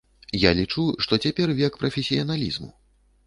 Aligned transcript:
Я 0.43 0.51
лічу, 0.59 0.85
што 1.07 1.19
цяпер 1.25 1.53
век 1.61 1.77
прафесіяналізму. 1.83 2.73